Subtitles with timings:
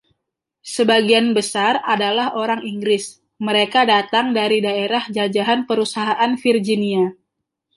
[0.75, 3.05] Sebagian besar adalah orang Inggris,
[3.47, 7.03] mereka datang dari daerah jajahan perusahaan Virginia.